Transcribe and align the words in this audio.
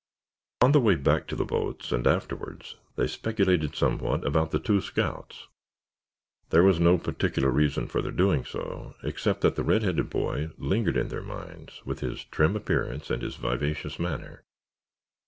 On 0.63 0.71
the 0.71 0.79
way 0.81 0.95
back 0.95 1.27
to 1.27 1.35
the 1.35 1.45
boats 1.45 1.91
and 1.91 2.07
afterwards 2.07 2.75
they 2.95 3.05
speculated 3.05 3.75
somewhat 3.75 4.25
about 4.25 4.49
the 4.49 4.57
two 4.57 4.81
scouts. 4.81 5.45
There 6.49 6.63
was 6.63 6.79
no 6.79 6.97
particular 6.97 7.51
reason 7.51 7.85
for 7.87 8.01
their 8.01 8.11
doing 8.11 8.43
so 8.43 8.95
except 9.03 9.41
that 9.41 9.55
the 9.55 9.63
red 9.63 9.83
headed 9.83 10.09
boy 10.09 10.49
lingered 10.57 10.97
in 10.97 11.09
their 11.09 11.21
minds 11.21 11.83
with 11.85 11.99
his 11.99 12.23
trim 12.23 12.55
appearance 12.55 13.11
and 13.11 13.21
his 13.21 13.35
vivacious 13.35 13.99
manner. 13.99 14.41